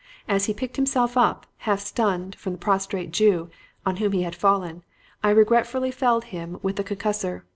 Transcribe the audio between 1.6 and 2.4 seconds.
stunned,